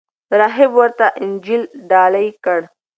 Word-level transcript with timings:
راهب 0.39 0.71
ورته 0.79 1.05
انجیل 1.21 1.63
ډالۍ 1.89 2.29
کړ. 2.43 2.59